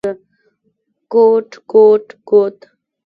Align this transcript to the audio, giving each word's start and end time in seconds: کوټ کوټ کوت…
کوټ 1.11 1.49
کوټ 1.71 2.05
کوت… 2.29 2.57